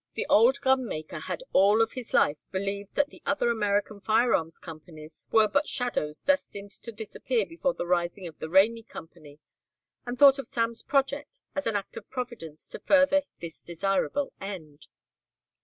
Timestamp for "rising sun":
7.85-8.29